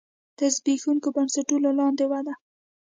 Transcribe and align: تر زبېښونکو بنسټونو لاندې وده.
تر 0.37 0.47
زبېښونکو 0.55 1.07
بنسټونو 1.15 1.69
لاندې 1.79 2.05
وده. 2.11 2.33